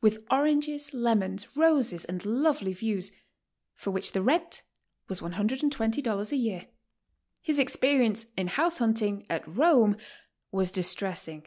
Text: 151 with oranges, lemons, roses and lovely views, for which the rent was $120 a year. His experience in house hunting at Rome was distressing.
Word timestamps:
151 0.00 0.22
with 0.22 0.30
oranges, 0.30 0.92
lemons, 0.92 1.56
roses 1.56 2.04
and 2.04 2.22
lovely 2.26 2.74
views, 2.74 3.12
for 3.74 3.90
which 3.90 4.12
the 4.12 4.20
rent 4.20 4.60
was 5.08 5.20
$120 5.22 6.32
a 6.32 6.36
year. 6.36 6.66
His 7.40 7.58
experience 7.58 8.26
in 8.36 8.48
house 8.48 8.76
hunting 8.76 9.24
at 9.30 9.42
Rome 9.48 9.96
was 10.52 10.70
distressing. 10.70 11.46